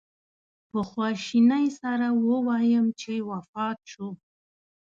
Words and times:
په 0.69 0.79
خواشینۍ 0.89 1.65
سره 1.81 2.07
ووایم 2.25 2.85
چې 3.01 3.11
وفات 3.29 3.77
شو. 3.91 4.07